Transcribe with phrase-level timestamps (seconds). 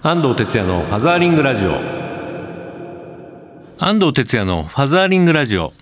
[0.00, 1.72] 安藤哲也のファザーリングラジオ。
[3.80, 5.72] 安藤哲也のファザーリングラジオ。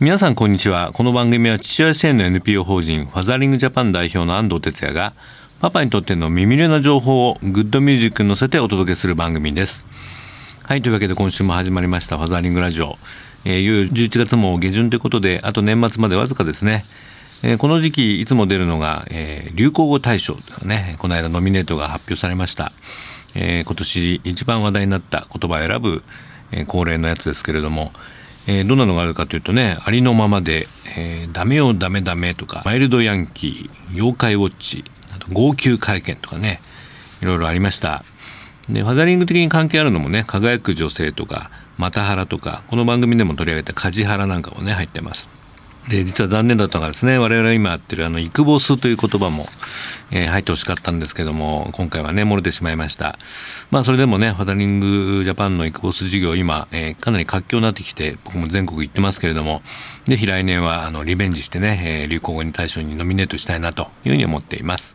[0.00, 0.90] 皆さんこんにちは。
[0.92, 5.12] この番組は父親支援の NPO 法人ファザーリングジャパン代表の安藤哲也が
[5.60, 9.86] パパにとっての耳寄な情報をグッドミュージックに乗せてお届けする番組です。
[10.64, 12.98] はいというわけで今週も始まりましたファザーリングラジオ、
[13.44, 16.84] えー、いよいよ11月も下旬ということであと年末までわずかですね。
[17.44, 22.72] えー、この時期いつも出るのが、えー、流行語大賞というねこの間ノミネートが発表されました。
[23.40, 26.02] えー、今年一番話題になった言葉を選ぶ、
[26.50, 27.92] えー、恒例のやつですけれども、
[28.48, 30.66] えー、どんなのがあるかというとねありのままで
[30.98, 34.84] 「えー、ダメよダメダメ」とか「マイルドヤンキー」「妖怪ウォッチ」
[35.14, 36.60] あと号泣会見とかね
[37.22, 38.04] いろいろありました。
[38.68, 45.37] でファザリング的に関係あるのもね輝く女性とかマタハラとかこの番組でも取り上げた梶原なんかもね入ってます。
[45.88, 49.46] で実は残念だったのがですね我々が今やってるあのイクボスという言葉も、
[50.10, 53.18] えー、入ってほしかったんですけども今回はね漏れてしまいました
[53.70, 59.62] まあそれでもねファダリングジャパンのイクボス事業今、えー、かなり活況になってきて僕も全国行ってますけれども
[60.04, 64.94] ぜひ来年はあのリベンジしてね、えー、流行語に対象にノミネートしたいなというふうに思っています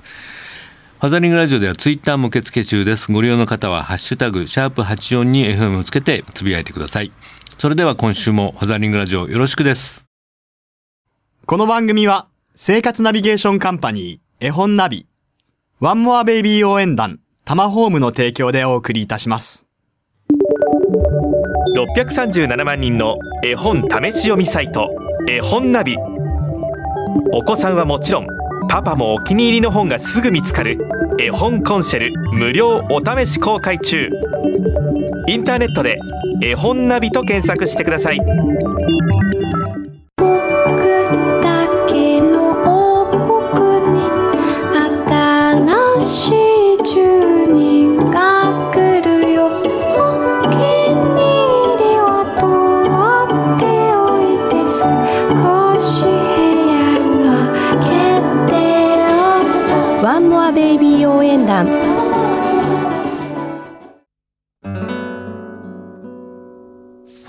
[1.00, 3.12] ファザリングラジオではツイッターも受付中です。
[3.12, 7.12] ご利用の方は、ハッシュタグ、シャープ84に FM をつけてつぶやいてください。
[7.58, 10.03] それでは今週もファザリングラジオよろしくです。
[11.46, 15.08] この番組は、生活ナビゲーションカンパニー、絵本ナビ、
[15.82, 19.68] ワンモアベイビー応援団、タマホームの提供でお送りいたします。
[21.76, 24.90] 637万人の絵本試し読みサイト、
[25.28, 25.98] 絵本ナビ。
[27.34, 28.28] お子さんはもちろん、
[28.70, 30.78] パパもお気に入りの本がすぐ見つかる、
[31.20, 34.10] 絵本コンシェル無料お試し公開中。
[35.28, 35.98] インターネットで
[36.42, 38.20] 絵本ナビと検索してください。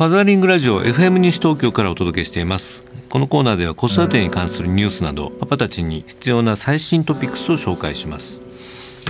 [0.05, 2.87] ファザーリングラジオ FM 西東京からお届けしています。
[3.09, 8.43] このコーナーでは子育てに関するニュースなどパパたちに必要な最新トピックスを紹介します。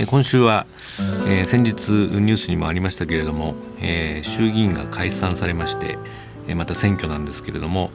[0.07, 0.65] 今週は、
[1.27, 5.97] えー、先日ニュースにもありましたけれども、えー、衆議院が解散されまして、
[6.47, 7.91] え、また選挙なんですけれども、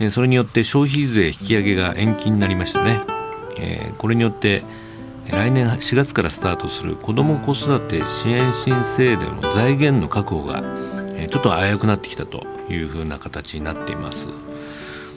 [0.00, 3.02] え、それによって消費税引き上げが延期になりましたね、
[3.58, 4.62] え、これによって
[5.30, 10.89] 来年4月からスタートする子ども子育て支援新制度の財源の確保が
[11.28, 14.26] ちょっと危うくなってきたというふうな形になっています。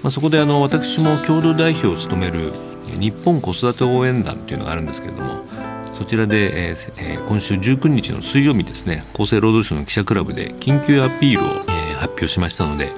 [0.04, 2.52] まあ、そこであの私も共同代表を務める
[3.00, 5.46] 日本子育て応援団というのがあるんですけれども
[5.94, 12.90] そちらで、えー、今週19日の水曜日ですね厚生労働省の記者クラブで緊急アピールを、えー、発表しましたので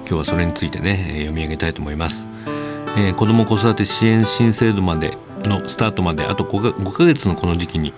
[0.00, 2.26] 今日はそれについてね読み上げたいと思います。
[2.98, 7.94] えー、子ども子育て支援新制度までのスタートまであと 5, 5ヶ月のこの時期に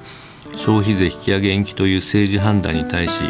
[0.54, 3.22] 消費税引き上げ延期という政治判断に対し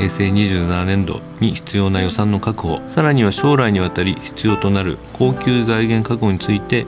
[0.00, 6.86] 平成27年度に必要な予算の確保さらには将来にわたり必要となる恒久財源確保について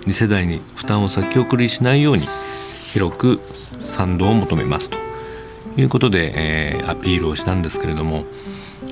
[0.00, 2.26] 次世代に負担を先送りしないように
[2.92, 3.40] 広く
[3.78, 4.98] 賛同を求めますと。
[5.76, 8.24] いうことで、えー、アピールをしたんですけれども、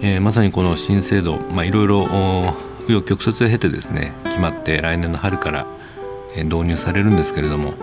[0.01, 2.55] えー、まさにこの新制度、ま、いろいろ紆
[2.89, 5.67] 余曲折を経てですね決まって来年の春から
[6.45, 7.75] 導入されるんですけれども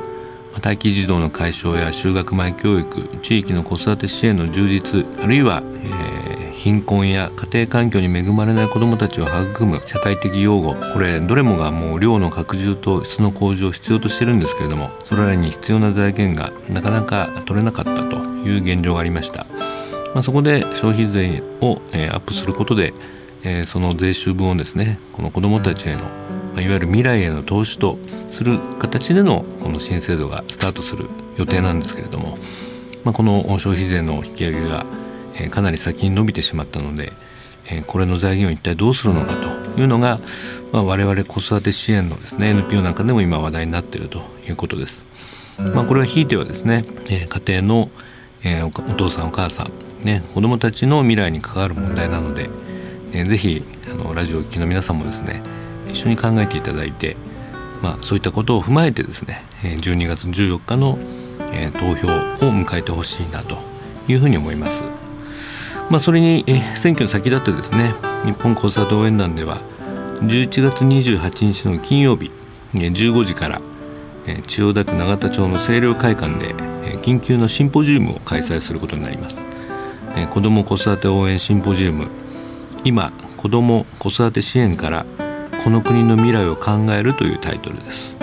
[0.59, 19.45] 待機児童の解消や就学前教育地域の子育て支援の充実あるいは、えー、貧困や家庭環境に恵まれない子どもたちを育む社会的養護これどれもがもう量の拡充と質の向上を必要としてるんですけれどもそれらに必要な財源がなかなか取れなかったという現状がありました、
[20.13, 22.93] まあ、そこで消費税を、えー、アップすることで、
[23.43, 26.22] えー、その税収分をですねこの子どもたちへの
[26.53, 27.97] まあ、いわゆる未来への投資と
[28.29, 31.05] する形でのこの新制度がスタートする
[31.37, 32.37] 予定なんですけれども、
[33.03, 34.85] まあ、この消費税の引き上げが、
[35.35, 37.11] えかなり先に伸びてしまったので、
[37.65, 40.19] えこれの財源を一体どうするのかというのが、
[40.71, 45.05] まあ、我々子育て支援のですね NPO なんかでも今話題になっているということです。
[45.73, 47.89] まあ、これはひいてはですね、え家庭の、
[48.43, 52.49] えお父さんお母さん、ね、子どもたちの未来に関わる問題なので、
[53.13, 55.41] えー、ぜひあのラジオを聴きの皆さんもですね
[55.93, 57.15] 一緒に考えていただいて、
[57.81, 60.97] まあ、そういったことを踏まえてですね12月14日の
[61.79, 63.57] 投票を迎えてほしいなと
[64.07, 64.83] いうふうに思います。
[65.89, 66.43] まあ、それに
[66.75, 67.93] 選挙に先立ってですね
[68.25, 69.61] 日本子育て応援団では
[70.21, 72.31] 11月28日の金曜日
[72.73, 73.61] 15時から
[74.47, 76.55] 千代田区永田町の清涼会館で、
[77.01, 79.37] 緊急のシンポジウムを開催することになります、
[80.31, 82.07] 子ども子育て応援シンポジウム
[82.85, 85.05] 今子ども子育て支援から
[85.63, 88.17] この国の未来を考えるというタイトルです、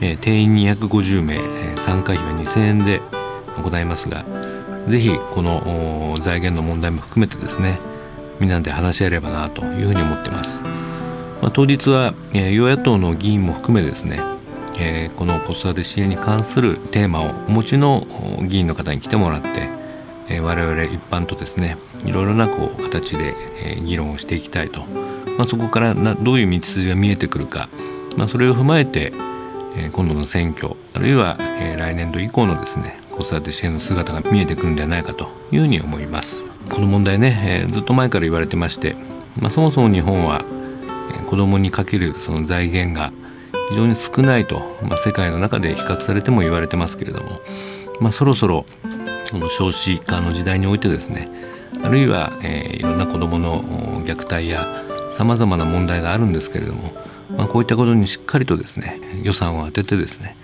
[0.00, 3.00] え定員250名、え参加費は2000円で
[3.62, 4.24] 行いますが
[4.86, 7.78] ぜひこの財源の問題も含めてですね
[8.38, 10.62] みんなで話し合えればなというふうに思ってます、
[11.40, 14.20] まあ、当日は、え与野党の議員も含めですね
[14.82, 18.06] えー、この子育て支援に関するテーマをお持ちの
[18.48, 19.68] 議員の方に来てもらって、
[20.30, 23.34] え、我々一般とですねいろいろなこう形で、
[23.64, 24.80] え、議論をしていきたいと、
[25.36, 27.68] まあ、そこからなどういう道筋が見えてくるか、
[28.16, 29.12] まあ、それを踏まえて、
[29.76, 36.44] え、今度の選挙あるいは、え、来年度以降のですね子育て支援の姿が見えてくるんではないかというふうに思います。
[36.68, 38.96] この問題ね、え、ずっと前から言われてまして、
[39.40, 40.44] まあ、そもそも日本は、
[41.26, 43.12] 子どもにかけるその財源が
[43.70, 47.40] 非常に少ないと、まあ、世界の中で比較されても言われてますけれども、
[48.00, 48.66] まあ、そろそろ
[49.30, 51.28] その少子化の時代においてですね
[51.84, 53.62] あるいは、えー、いろんな子どもの
[54.02, 54.66] 虐待や
[55.16, 56.92] さまざまな問題があるんですけれども、
[57.36, 60.34] まあ、こういったことにしっかりとですね予算を当ててですね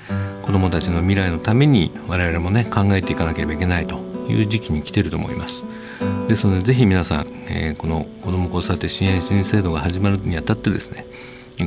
[0.42, 3.96] 子どもたちの未来のために我々もね考えていかなければいけないと
[4.28, 5.64] いう時期に来ていると思います。
[6.28, 11.06] ですのでぜひ皆さん、えー、この子ども子育て支援新制度が始まるにあたってですね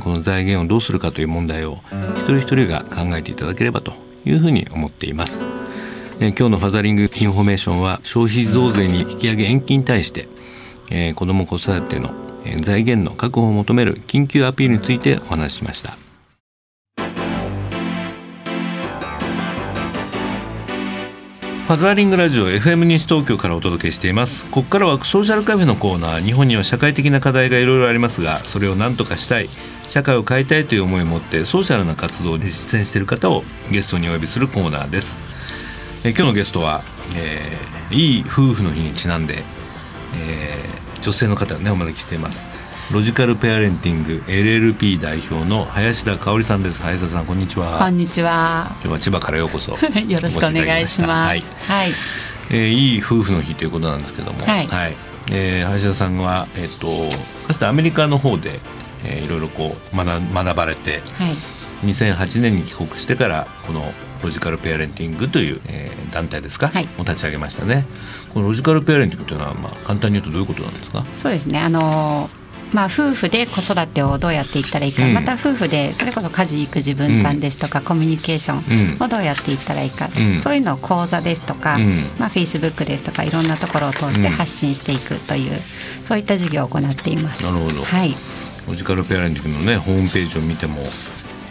[0.02, 1.78] この財源をどうするかという問題を
[2.16, 3.92] 一人一人が考えていただければと
[4.24, 5.49] いうふうに思っています。
[6.22, 10.28] え今日のファザリングインフォメーションは消費増税に引き上げ延期に対して、
[10.90, 12.12] えー、子ども子育ての
[12.60, 15.96] 財源の確保を求める緊急アピールについてお話ししました。
[21.66, 29.48] ファザーリングラジオ FM 西東京からお届けしていますここからはソーシャルカフェのコーナー日本には社会的な課題がいろいろありますがそれを何とかしたい
[29.88, 35.14] 社会を変えたいという思いを持ってソーシャルな活動で実践している方をゲストにお呼びするコーナーです
[36.02, 36.82] え今日のゲストは、
[37.16, 39.42] えー、いい夫婦の日にちなんで、
[40.16, 42.48] えー、女性の方をねお招きしています。
[42.92, 46.82] ロジカルペアレンティング LLP 代表の林田香織さんです。
[46.82, 47.78] 林田さんこんにちは。
[47.78, 48.68] こんにちは。
[48.76, 49.72] 今日は千葉からようこそ。
[50.08, 51.52] よろしくお願いします。
[51.66, 51.94] はい、はい、
[52.50, 54.44] えー、いい夫婦の日ということなんですけども。
[54.44, 54.96] はい、はい、
[55.30, 57.14] えー、林田さんはえっ、ー、と
[57.46, 58.58] かつてアメリカの方で
[59.04, 61.34] えー、いろいろこう学学ばれて、はい、
[61.86, 67.86] 2008年に帰国してからこのロジカルペアレンティングという、えー、団体ですか、はい、を立ち上げましたね。
[68.32, 71.04] このロジカルペアレンティングというのは、まあ、簡単に言うとどういうことなんですか？
[71.18, 71.58] そうですね。
[71.58, 72.40] あのー
[72.72, 81.78] まあ、夫婦で子育てをどうやっていったらいいか、うん、また夫婦でそれこそ家事育児分担ですとか、うん、コミュニケーションをどうやっていったらいいか、うん、そういうのを講座ですとか、
[82.20, 85.58] まあ、フェイスブックですとかいろんなところを通して発信していくという、
[86.04, 87.42] そういった事業を行っています。
[87.52, 88.14] なるほど、はい。
[88.68, 90.82] ロジカルペアレンティングのねホームページを見ても、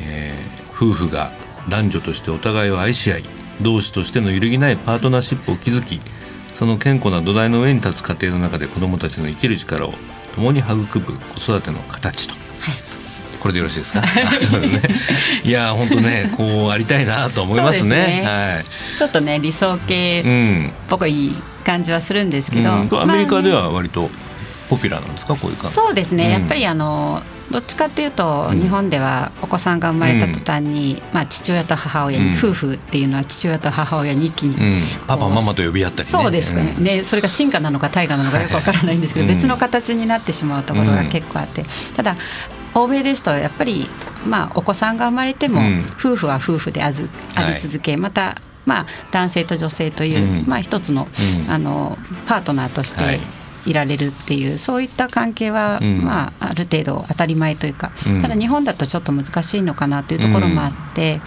[0.02, 1.34] えー、夫婦が
[1.70, 3.24] 男女としてお互いを愛し合い
[3.62, 6.02] 同志としての揺るぎないパートナーシップを築き
[6.58, 9.94] その健康な土台の上に立つ家庭の中で子どもたちの生きる力を
[10.36, 12.42] 共に育む子育ての形と、はい、
[13.40, 14.02] これでよろしいですか？
[14.02, 14.08] ね、
[15.44, 18.66] いや本当ねこうありたいなと思いますね、ね、はい、
[18.98, 21.34] ちょっとね理想系っぽい
[21.66, 24.10] 感じはするんですけど、うん、アメリカでは割と、
[24.70, 25.34] ポピュラーなんですか？
[25.36, 25.76] こういう感じ。
[25.76, 34.56] そうですね、うん、やっぱりあのどっちかっていうと、日本ではお子さんが生まれた途端に、まあ、父親と母親に、夫婦っていうのは父親と母親に一気に、
[35.08, 42.16] パパママと呼び合ったり、ね、そうですね,、ねそれが進化なのか大化なのかよくわからないんですけど、 別の形になってしまうところが結構あって、ただ
[42.76, 43.90] 欧米ですとやっぱり、
[44.26, 45.62] まあ、お子さんが生まれても、
[46.00, 48.36] 夫婦は夫婦であずあり続け、また
[48.66, 51.08] まあ、男性と女性という、まあ、一つの,、
[51.48, 51.98] あの
[52.28, 53.20] パートナーとして、
[53.66, 61.22] いられるっていうそういった関係は、うん、まあ、ある程度当たり前というか、うん、ただ日本だとちょっと難しいのかなというところもあって。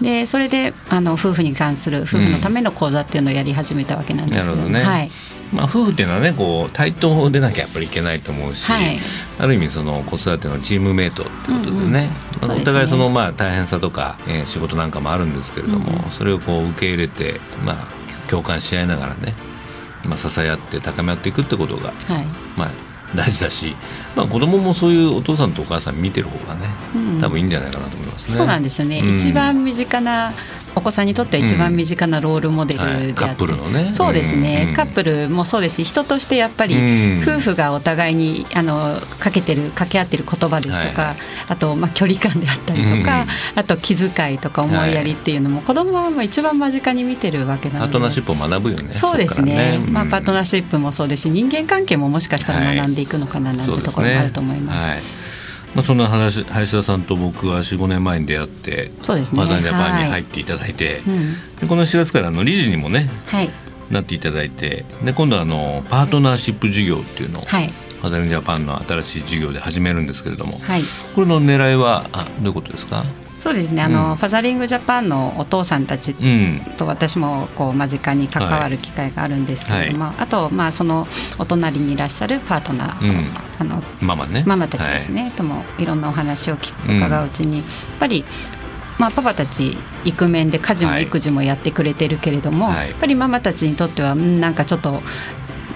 [0.00, 4.80] でそれであの夫婦に関する夫婦のための講座っていうのをやり始めたわけなんですけど,、ね。
[4.80, 5.10] はい。
[5.52, 8.98] まあ、夫婦っていうのはねこう対等でなきゃやっぱりいけないと思うし、はい、
[9.38, 12.10] ある意味その子育てのチームメイトってことでね
[12.42, 19.34] うんうん、お互いそのまあ大変さとか、えー、仕事なんかもあるんですけれども、うん、それをこう受け入れて、まあ、共感し合いながらね
[20.08, 22.70] まあ、支え合って高め合っていくってことが、はい、まあ、
[23.14, 23.74] 大事だし、
[24.14, 28.36] まあ、子供もそういうお父さんとお母さん見てる方がね、うん、多分いいんじゃないかなと思いますね。
[28.36, 30.32] そうなんですよね、うん、一番身近な
[30.74, 33.90] お子さんにとっては一番身近なロールモデルであって、うんはい、カップルのね。
[33.92, 36.76] そうですね、うん、カップルもそうですし人としてやっぱり
[37.22, 41.16] 夫婦がお互いにあのかけてる掛け合ってる言葉ですとか、はい、
[41.48, 47.92] あとまあ距離感であったりとか、あと気遣いとか思いやりっていうのも、はい、子供はもう一番間近に見てるわけなので。
[47.92, 55.37] パートナーシップを学ぶよねそうですね、ね、まあ、パートナーシップもそうですし人間関係ももしかしたら学んでいくのかななんてところもあると思います。
[55.74, 59.38] まあ、そんな話林田さんと僕は45年前に出会ってそうですね。
[59.38, 61.34] マザージャパンにはい入っていただいて、うん。
[61.60, 63.50] でこの4月からあの理事にもねはい。
[63.90, 67.72] なっていただいてで今度はあのパートナーシップ事業っていうのを、はい。
[68.02, 70.82] マザージャパンの新しい事業で始めるんですけれども、はい。
[71.14, 73.04] これの狙いはあどういうことですか？
[73.38, 73.82] そうですね。
[73.82, 74.16] あの、うん。
[74.16, 76.60] ファザリングジャパンのお父さんたちうん。
[76.76, 81.06] と私もこう間近に関わる機会があるんですけれども、あとまあその
[81.38, 83.26] お隣にいらっしゃるパートナー、うん。
[83.60, 84.42] あのママね。
[84.46, 87.66] ママたちですね、ともいろんなお話を聞く伺ううちに、やっ
[88.00, 88.24] ぱり、
[88.98, 91.04] まあ、パパたちイクメンで家事もはい。
[91.04, 92.88] 育児もやってくれてるけれども、はい。
[92.88, 95.00] やっぱりママたちにとってはうんなんかちょっと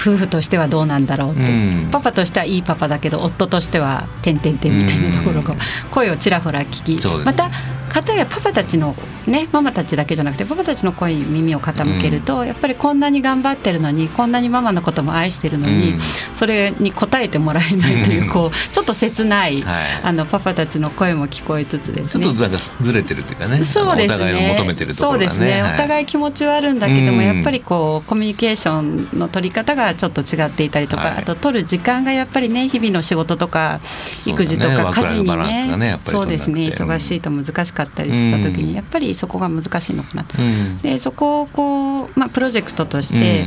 [0.02, 1.44] 夫婦としてはどうなんだろうって、う
[1.87, 1.88] ん。
[1.92, 5.59] パパとしてはいいパパだけど夫としては「てんてんてん」みたいなところがうん。
[5.90, 7.25] 声をちらほら聞き、ね。
[7.25, 7.49] また
[7.88, 16.00] 片やパパたちのねママたちだけじゃなくてパパたちの声に耳を傾けると、やっぱりこんなに頑張ってるのにこんなにママのことも愛してるのに、うん。
[16.35, 18.30] それに応えてもらえないという、うん。
[18.30, 19.87] こうちょっと切ない、はい。
[20.04, 22.25] あのパパたちの声も聞こえつつですね。
[22.25, 22.49] ちょっと
[22.80, 23.62] ずれてるっていうかね。
[23.62, 24.25] そうですね。
[24.25, 25.28] お互いを求めてるところがね。
[25.28, 25.75] そうですね、はい。
[25.75, 27.25] お互い気持ちはあるんだけども、うん。
[27.25, 31.16] やっぱりこうコミュニケーションの取り方がちょっと違っていたりとか、はい。
[31.18, 33.80] あと取る時間がやっぱりね日々の仕事とか
[34.26, 36.62] 育児とか家事にねやっぱりそうですね。
[36.68, 38.75] 忙しいと難しかったりした時に、うん。
[38.75, 40.42] やっぱりそこが難しいのかなと。
[40.42, 40.78] うん。
[40.78, 43.46] でそこをこう、まあ、プロジェクトとして、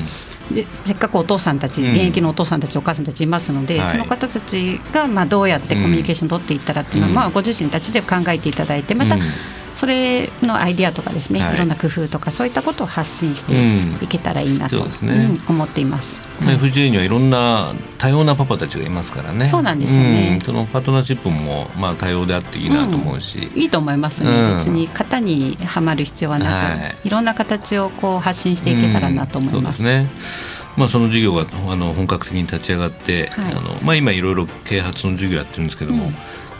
[0.54, 1.92] でせっかくお父さんたち、うん。
[1.94, 3.88] 現役のお父さんたちお母さんたちいますので、はい。
[3.92, 7.16] その方たちがまあどうやってコミュニケーション取っていったらっていうのは、うん。
[7.16, 9.22] まあ、ご自身たちで考えていただいてまた、うん
[9.76, 11.56] それのアイディアとかですね、はい。
[11.56, 15.14] い、ろんな工夫とかそういったことを発信してうんいけたらいいなと、そうですね。
[15.48, 16.20] うん思っています。
[16.42, 19.46] まあ FGA にはいろんな多様なパパたちがいますからね。
[19.46, 20.32] そうなんですよね。
[20.34, 20.42] うん。
[20.42, 24.56] そのパートナーシップもまあ多様であっていいなと思うし、いいと思いますね、うん。
[24.56, 26.96] 別に型にはまる必要はなく、はい。
[27.04, 29.84] い、ろんな形をこう発信していけたらなと思います。
[29.84, 30.56] うんそうですね。
[30.78, 33.54] まあ、その事業があの本格的に立ち上がって、はい。
[33.54, 36.16] あのまあ、今いろいろ啓発の授業やってるんですけども、うん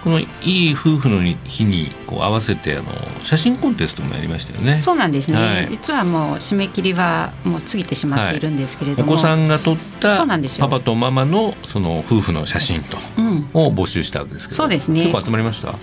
[0.06, 2.86] このいい夫婦の日にこう合わせてあの
[3.24, 4.78] 写真コンテストもやりましたよね。
[4.78, 5.68] そうなんですね、はい。
[5.72, 10.68] 実はもう締め切りはもう過ぎてしまっているんですけれども、お子さんが撮ったそうなんですよ。
[10.68, 14.58] パパとママのその夫婦の写真とうん、を募集したわけですけど。
[14.58, 15.06] そうですね。
[15.06, 15.74] 結構集まりました？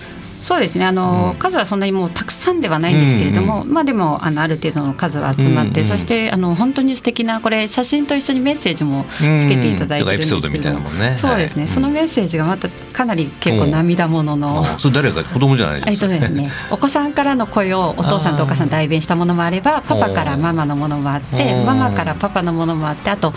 [0.43, 0.85] そうですね。
[0.85, 1.39] あの、うん。
[1.39, 11.15] 数はそんなにもうたくさんではないんですけれども、まあでもあのある程度の数は集まって、うんうんそしてあの本当に素敵なこれ写真と一緒にメッセージもつけていただいてるんですけども、なもんね。
[11.15, 11.69] そうですね、はい。
[11.69, 14.61] そのメッセージがまたかなり結構涙ものの。
[14.61, 23.33] あそれ誰か子供じゃないえっですか、とですね、 お子さんからの声をお父さんとお母さん代弁したものもあればパパからママのものもあってママからパパのものもあってあと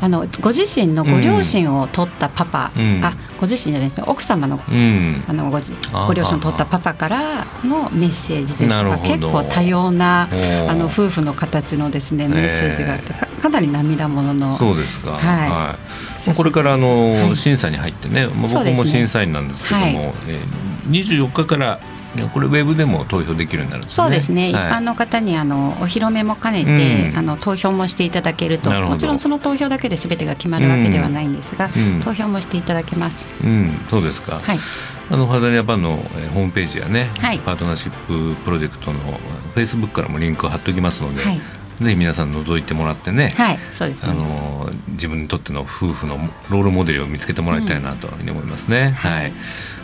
[0.00, 3.04] あのご自身のご両親を取ったパパ、うん。
[3.04, 4.04] あご自身じゃないですね。
[4.06, 5.24] 奥様のうん。
[5.28, 5.58] あのご
[6.06, 10.28] ご両親を取ったパパからのメッセージですとか結構多様な
[10.68, 15.12] あの夫婦の形のですねメッセージがあってかかなり涙もののそうですか。
[15.12, 15.48] はい。
[15.48, 17.36] まあこれからあの、はい。
[17.36, 19.94] 審査に入ってね、まあ僕も審査員なんですけども、はい。
[20.28, 23.94] えー、24日からねこれウェブでも投票できるようになるんですね。
[23.94, 24.70] そうですね、一はい。
[24.72, 27.18] 般の方にあのお披露目も兼ねて、うん。
[27.18, 32.00] あの投票もしていただけるとなるもちろんその投票だけで全てが決まるわけではないんですが、うん。
[32.02, 33.28] 投票もしていただけます。
[33.42, 34.40] うん、そうですか。
[34.42, 34.58] はい、
[35.10, 37.38] あのファザリジャパンのえーホームページやね、はい。
[37.38, 38.98] パートナーシッププロジェクトの
[39.54, 41.40] フェイスブックからもリンクを貼っておきますので、はい
[41.80, 43.30] ぜひ皆さん覗いてもらってね。
[43.36, 44.18] はい、そうですあね。
[44.18, 46.16] の自分にとっての夫婦の
[46.50, 48.90] ロールモデルを見つけてもらいたいなというふうに思いますね。
[48.96, 49.32] はい。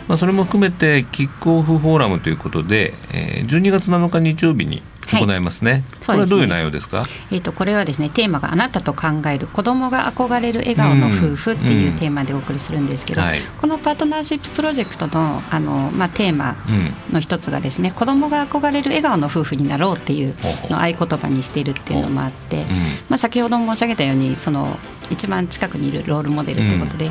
[0.08, 5.40] まあそれも含めてキックオフフォーラムということで、えー、12月7日日曜日に行い。
[5.40, 5.84] ますね。
[6.00, 6.06] そうですね。
[6.06, 7.02] これはどういう内容ですか？
[7.30, 13.40] えっ、とこれはですねテーマがあなたと考える子供が憧れる笑顔の夫婦っていうテーマでお送りするんですけど、うんはい。
[13.60, 16.94] このパートナーシッププロジェクトのあのまあテーマうん。
[17.12, 20.34] の一つがですね子供が憧れる笑顔の夫婦になろうっていう
[20.70, 22.66] のを合言葉にしているっていうのもあって、ん。
[23.08, 24.78] まあ、先ほど申し上げたようにその
[25.10, 27.10] 一番近くにいるロールモデルということで、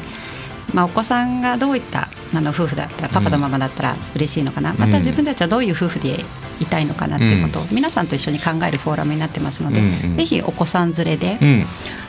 [0.73, 2.09] まあ、お子さんがどういった
[2.39, 6.23] あの夫婦だったらパパとママだったら嬉しいのかな、また自分たちはどういう夫婦で
[6.59, 10.15] いたいのかなっていうことを皆さんと一緒に考えるフォーラムになってますので、うんうん。
[10.15, 11.65] ぜひお子さん連れで、うん。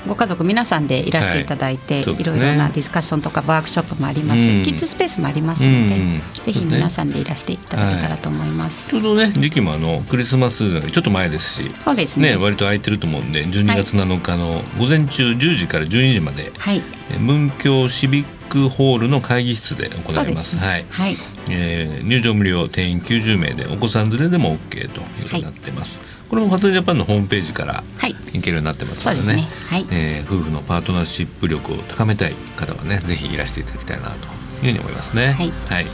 [0.06, 2.16] ご家族皆さんでいらしていただいて、はいね。
[2.18, 4.62] いろいろなディスカッションとかワークショップもありますし、うん。
[4.62, 8.90] キッズスペースもありますので、うんぜひ皆さんでいらしていただけたらと思います。
[8.90, 11.70] ちょうどね時期もあのクリスマスちょっと前ですし。
[11.80, 12.30] そうですね。
[12.30, 20.50] ね、割と空いてると思うんで12月7日の午前中10時から12時まで、はい、え文京シビックホールの会議室で行います。
[20.50, 20.54] す。
[20.54, 20.66] でね。
[20.66, 20.84] はい。
[20.88, 21.16] はい、
[21.50, 28.14] えー入場無料定員90名でお子さん連れでも OK ということになっています、これもファズジャパンのホームページからはい。
[28.32, 29.48] 行けるようになってますのでね。
[29.68, 34.18] はい、えー夫婦のパートナーシップ力を高めたい方はねぜひいらしていただきたいなという
[34.60, 35.32] ふうに思いますね。
[35.68, 35.86] はい。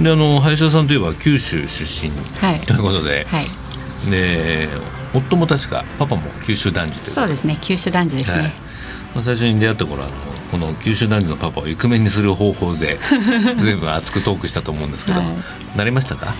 [0.00, 2.60] であの林田さんといえば九州出身はい。
[2.60, 4.68] ということで、はい、で
[5.12, 7.58] 夫も確かパパも九州男児そうですね。
[7.60, 8.42] 九州男児ですね。
[8.42, 8.52] はい。
[9.14, 12.96] まあ、最初に出会った頃はあのこの九州男児のパパをイクメンにする方法で
[13.60, 15.28] 全部熱くトークしたと思うんですけど、はい、
[15.76, 16.32] なりましたか？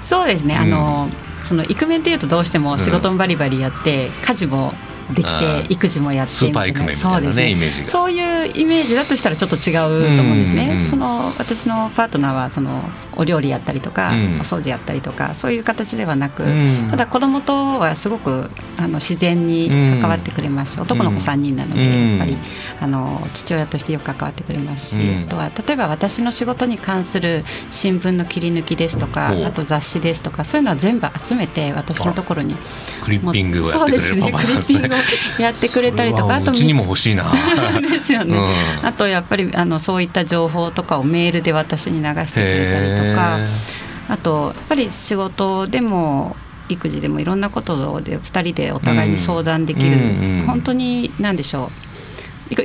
[0.00, 1.08] そうですね、あの
[1.42, 4.72] そのイクメンっていうとどうしても仕事もバリバリやって、家事も
[5.12, 6.80] できて育児もやってみたいな。
[6.80, 9.72] ね、ね、イメージそういうイメージだとしたらちょっと違
[10.12, 10.86] うと思うんですね。
[10.88, 19.68] その私のパートナーはそのお料理やったりとか、うん、お掃除やったりとかそういう形ではなく、うん、ただ子供とはすごくあの自然に
[20.00, 22.36] 関わってくれますし、うん、男の子3人なので、やっぱり
[22.80, 32.54] あの父親としてよく関わってくれますし、あとは例えば私の仕事に関する新聞の切り抜きですとかあと雑誌ですとかそういうのは全部集めて私のところに
[33.02, 34.32] クリッピングをやってくれるそうですね。
[34.32, 37.32] クリッピングをやってくれたりとかあとうちにも欲しいな。
[37.80, 38.38] ですよね、
[38.82, 46.36] あとやっぱりあのそういった情報とかをメールで私に流してくれたりとかあとやっぱり仕事でも
[46.68, 51.86] 育児でもいろんなことで2人でお互いに相談できる、うん、本当に何でしょう。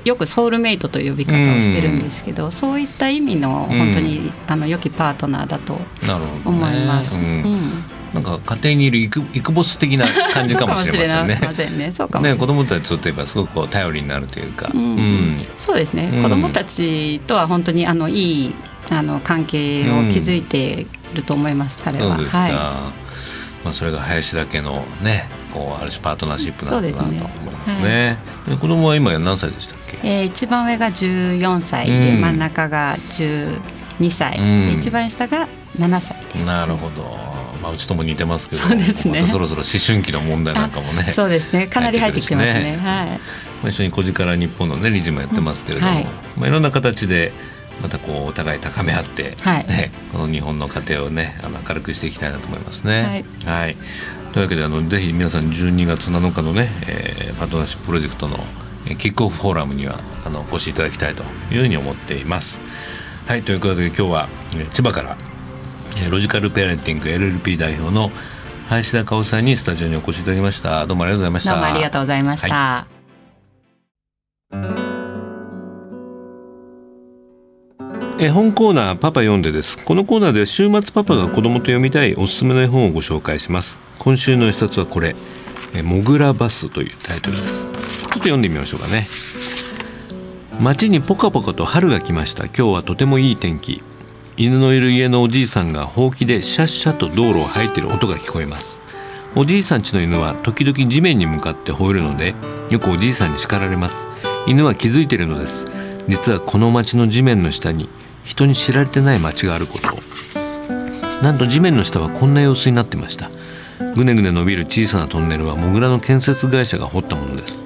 [0.06, 5.76] よくソウルメイトという呼び方をしてるんですけど、うん、そういった意味の本当に、あの良きパートナーだと
[6.46, 7.18] 思います。
[8.14, 11.92] なんか家庭にいるイクイクボス的な感じかもしれませんね。
[11.92, 12.34] そうかもしれない。
[12.36, 12.40] ね。
[12.40, 14.70] 子供たちといえばすごくこう頼りになるというか。
[14.72, 16.20] うん、うん、そうですね。
[16.22, 18.54] 子供たちとは本当にあのいい
[18.92, 22.18] あの関係を築いてると思います、彼は。
[22.18, 22.52] はい。
[23.64, 28.18] まあそれが林だけのね、こうある種パートナーシップなのかなと思いますね。
[28.48, 29.98] はい、子供は今何歳でしたっけ？
[30.04, 36.46] えー、一番上が14歳で、真ん中が12歳、うん、一番下が7歳です。
[36.46, 37.32] なるほど。
[37.62, 41.68] まあ、うちとも似てますけどそうですね、ま、そろそろ思春期の問題なんかもね そうですね。
[41.68, 42.80] かなり入ってきてますね、ね、はい。
[42.82, 43.20] ま
[43.66, 46.08] あ、一緒に「こじから日本」のね理事もやってますけれども、うんはい。
[46.38, 47.32] まあ、いろんな形で
[47.82, 49.68] またこうお互い高め合って、はい。
[49.68, 53.26] ね、この日本の家庭をねあの明るくしていきたいなと思いますね。
[53.46, 53.76] はい、はい、
[54.34, 58.38] というわけであのぜひ皆さん12月7日のね、えー、パートナーシッププロジェクトの
[58.98, 62.62] キックオフフォーラムにはあのお越しいただきたいというふうに思っています。
[63.28, 63.44] はい。
[63.44, 64.30] ということで今日は
[64.74, 65.18] 千葉から
[66.10, 68.12] ロジカルペアレンティング LLP 代表の
[68.70, 70.86] 林田香織さんにスタジオにお越しいただきました。
[70.86, 71.52] どうもありがとうございました。
[71.52, 72.88] どうもありがとうございました、は
[74.78, 74.81] い
[78.22, 79.84] 絵本コーナーパパ読んでです。
[79.84, 83.80] このコーナーで週末パパが子供と読みたいおすすめの絵本をご紹介します。
[83.98, 85.16] 今週の一冊はこれ。
[85.84, 87.72] モグラバスというタイトルです。
[87.72, 89.08] ちょっと読んでみましょうかね。
[90.60, 92.46] 街にポカポカと春が来ました。
[92.46, 93.82] 今日はとてもいい天気。
[94.38, 98.80] 犬のいる家のおじいさんがほうきでシャッシャと道路を吐いてる音が聞こえます。
[99.36, 102.36] おじいさん家の犬は時々地面に向かって吠えるので
[102.70, 104.06] よくおじいさんに叱られます。
[104.46, 105.66] 犬は気づいているのです。
[106.08, 107.90] 実はこの町の地面の下に
[108.32, 109.90] 人に知られてない町があること。
[111.22, 113.30] なんと地面の下はこんな様子になってました。
[113.94, 117.62] ぐねぐね伸びる小さなトンネルはモグラの建設会社が掘ったものです。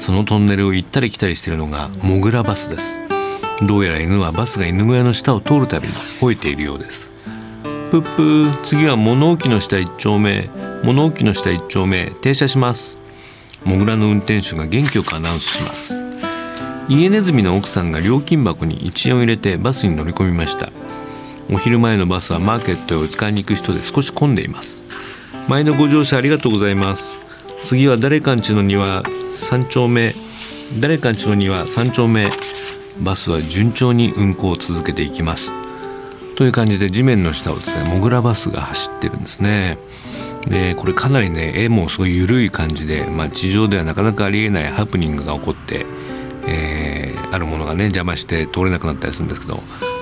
[0.00, 2.98] そのトンネルを行ったり来たりしているのがモグラバスです。
[3.62, 7.12] どうやら犬はバスが犬小屋の下を通るたびに吠えているようです。
[7.90, 10.48] プップー次は物置の下一丁目。
[10.84, 12.12] 物置の下一丁目。
[12.22, 12.98] 停車します。
[13.62, 16.07] モグラの運転手が元気よくアナウンスします。
[16.90, 20.70] 家ネズミの奥さんが料金箱に1円を入れてバスに乗り込みました。
[21.52, 24.82] お昼前のバスはマーケットへお使いに行く人で少し混んでいます。
[25.48, 27.18] 前のご乗車ありがとうございます。
[27.62, 30.14] 次は誰かんちの庭3丁目
[30.80, 32.30] 誰かんちの庭3丁目。
[33.00, 35.50] バスは順調に運行を続けていきます。
[36.36, 39.76] という感じで地面の下をですねモグラバスが走ってるんですね。
[40.48, 45.84] でこれかなりね絵もすごい緩い感じで、まあ、地上ではなかなかありえないハプニングが起こって、
[46.48, 49.56] えー、あるものがね邪魔して通れなくなったりするんですけど、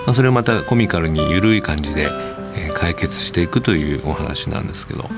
[0.07, 2.09] まあ、それをまたコミカルに緩い感じで、
[2.55, 5.11] えー、解決していくというお話なんですけど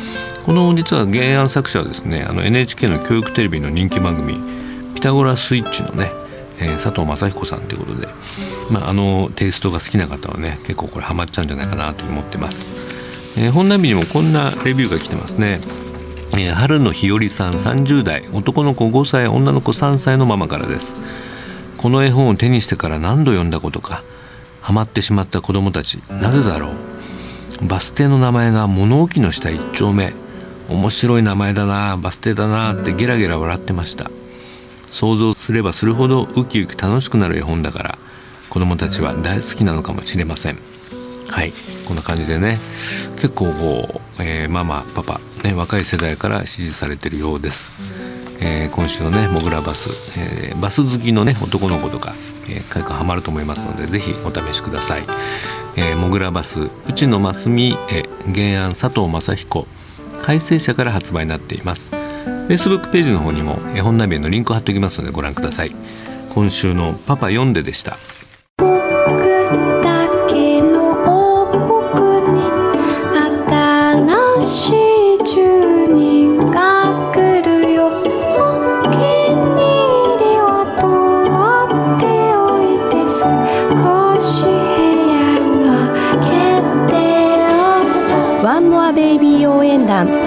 [0.44, 4.34] この実は原案作者はですねあの NHK の教育テレビの人気番組
[4.94, 6.10] 「ピタゴラスイッチ」のね
[6.60, 8.08] えー、佐藤正彦さんということで、
[8.70, 15.60] まあ、あのテイストが好きな方はね結構これハマっちゃうんじゃないかなと思ってます、えー、本並にもこんなレビューが来てますね。
[16.38, 20.94] えー、春の日和さん30代男の子5歳女の子3歳のママからです。
[21.76, 24.04] この絵本を手にしてから何度読んだことか。
[24.60, 27.66] ハマってしまった子供たちなぜだろう。
[27.66, 30.12] バス停の名前が物置の下1丁目。
[30.68, 34.08] 面白い名前だなバス停だなってゲラゲラ笑ってました。
[34.92, 37.98] 想像すればするほどウキウキ楽しくなる絵本だから
[38.48, 40.77] 子供たちは大好きなのかもしれません。
[41.30, 41.52] はい。
[41.86, 42.58] こんな感じでね。
[43.16, 47.80] 結構こう、えー、ママパパ、ね、若い世代から支持されてるようです、
[48.40, 52.14] えー、今週のねモグラバス、えー、バス好きのね男の子とか、
[52.48, 55.02] えー、かハマると思いますのでぜひお試しください、
[55.76, 59.66] えー、モグラバス内野真澄絵原案佐藤正彦
[60.22, 61.92] 改正者から発売になっています。
[62.48, 65.72] Facebook ページの方にも絵本ナビへのリンクを貼っておきますのでご覧ください。
[66.30, 67.96] 今週のパパ読んででした。
[88.42, 90.17] ワンモアベイビー応援団。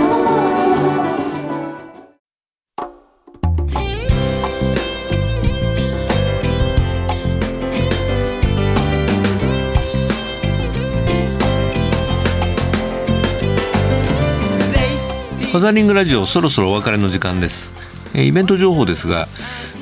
[15.51, 17.73] ファザリングラジオそろそろお別れの時間です、
[18.15, 19.27] イベント情報ですが、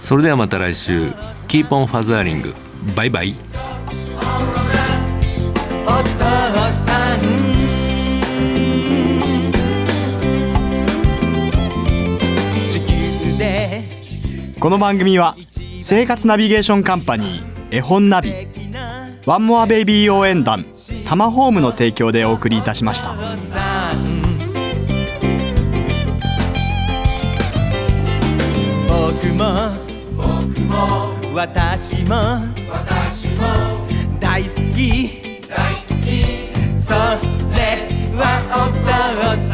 [0.00, 1.12] それではまた来週
[1.46, 2.54] キーポンファザーリング
[2.96, 3.36] バイバイ
[14.58, 15.36] この番組は
[15.80, 18.32] 生活ナビゲーションカンパニー絵本ナビ。
[19.24, 20.66] ワンモアベイビー応援団
[21.06, 23.14] タマホームの提供でお送りいたしました
[29.22, 29.70] 僕も。
[30.16, 32.14] 僕も私も。
[32.68, 33.46] 私も。
[34.18, 35.22] 大好き。
[35.48, 36.10] 大好き。
[36.82, 36.90] そ
[37.54, 37.56] れ
[38.16, 38.90] はお父
[39.46, 39.51] さん。